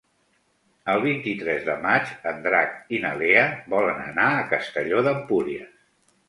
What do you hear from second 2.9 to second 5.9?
i na Lea volen anar a Castelló d'Empúries.